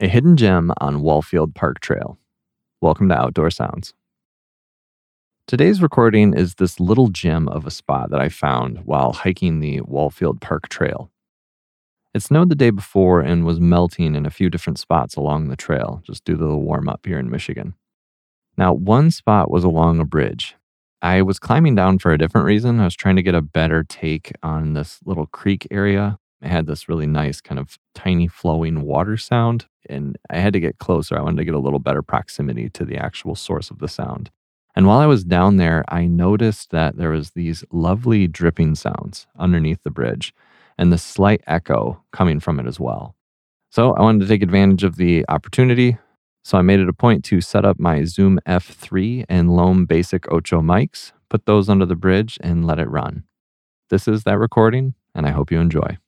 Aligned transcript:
a 0.00 0.08
hidden 0.08 0.34
gem 0.34 0.72
on 0.80 1.02
Wahlfield 1.02 1.54
Park 1.54 1.80
Trail. 1.80 2.18
Welcome 2.80 3.10
to 3.10 3.14
Outdoor 3.14 3.50
Sounds. 3.50 3.92
Today's 5.46 5.82
recording 5.82 6.32
is 6.32 6.54
this 6.54 6.80
little 6.80 7.08
gem 7.08 7.48
of 7.48 7.66
a 7.66 7.70
spot 7.70 8.08
that 8.10 8.20
I 8.20 8.30
found 8.30 8.86
while 8.86 9.12
hiking 9.12 9.60
the 9.60 9.80
Wahlfield 9.82 10.40
Park 10.40 10.70
Trail. 10.70 11.10
It 12.14 12.22
snowed 12.22 12.48
the 12.48 12.54
day 12.54 12.70
before 12.70 13.20
and 13.20 13.44
was 13.44 13.60
melting 13.60 14.14
in 14.14 14.24
a 14.24 14.30
few 14.30 14.48
different 14.48 14.78
spots 14.78 15.16
along 15.16 15.48
the 15.48 15.56
trail, 15.56 16.02
just 16.06 16.24
due 16.24 16.36
to 16.36 16.46
the 16.46 16.56
warm 16.56 16.88
up 16.88 17.04
here 17.04 17.18
in 17.18 17.28
Michigan. 17.28 17.74
Now, 18.56 18.72
one 18.72 19.10
spot 19.10 19.50
was 19.50 19.64
along 19.64 20.00
a 20.00 20.06
bridge. 20.06 20.56
I 21.02 21.20
was 21.20 21.38
climbing 21.38 21.74
down 21.74 21.98
for 21.98 22.12
a 22.12 22.18
different 22.18 22.46
reason. 22.46 22.80
I 22.80 22.84
was 22.84 22.96
trying 22.96 23.16
to 23.16 23.22
get 23.22 23.34
a 23.34 23.42
better 23.42 23.84
take 23.84 24.32
on 24.42 24.72
this 24.72 24.98
little 25.04 25.26
creek 25.26 25.66
area 25.70 26.18
it 26.42 26.48
had 26.48 26.66
this 26.66 26.88
really 26.88 27.06
nice 27.06 27.40
kind 27.40 27.58
of 27.58 27.78
tiny 27.94 28.26
flowing 28.26 28.82
water 28.82 29.16
sound. 29.16 29.66
And 29.88 30.16
I 30.30 30.38
had 30.38 30.52
to 30.52 30.60
get 30.60 30.78
closer. 30.78 31.16
I 31.16 31.22
wanted 31.22 31.38
to 31.38 31.44
get 31.44 31.54
a 31.54 31.58
little 31.58 31.78
better 31.78 32.02
proximity 32.02 32.68
to 32.70 32.84
the 32.84 32.96
actual 32.96 33.34
source 33.34 33.70
of 33.70 33.78
the 33.78 33.88
sound. 33.88 34.30
And 34.74 34.86
while 34.86 34.98
I 34.98 35.06
was 35.06 35.24
down 35.24 35.56
there, 35.56 35.84
I 35.88 36.06
noticed 36.06 36.70
that 36.70 36.96
there 36.96 37.10
was 37.10 37.30
these 37.30 37.64
lovely 37.72 38.26
dripping 38.26 38.76
sounds 38.76 39.26
underneath 39.38 39.82
the 39.82 39.90
bridge 39.90 40.32
and 40.78 40.92
the 40.92 40.98
slight 40.98 41.42
echo 41.46 42.02
coming 42.12 42.40
from 42.40 42.60
it 42.60 42.66
as 42.66 42.78
well. 42.78 43.14
So 43.70 43.94
I 43.94 44.02
wanted 44.02 44.20
to 44.20 44.28
take 44.28 44.42
advantage 44.42 44.84
of 44.84 44.96
the 44.96 45.24
opportunity. 45.28 45.98
So 46.42 46.56
I 46.56 46.62
made 46.62 46.80
it 46.80 46.88
a 46.88 46.94
point 46.94 47.24
to 47.26 47.40
set 47.40 47.64
up 47.64 47.78
my 47.78 48.04
Zoom 48.04 48.40
F3 48.46 49.26
and 49.28 49.54
LOM 49.54 49.84
Basic 49.84 50.22
Ucho 50.22 50.62
mics, 50.62 51.12
put 51.28 51.46
those 51.46 51.68
under 51.68 51.84
the 51.84 51.96
bridge, 51.96 52.38
and 52.40 52.66
let 52.66 52.78
it 52.78 52.88
run. 52.88 53.24
This 53.90 54.08
is 54.08 54.24
that 54.24 54.38
recording, 54.38 54.94
and 55.14 55.26
I 55.26 55.30
hope 55.30 55.50
you 55.50 55.60
enjoy. 55.60 55.98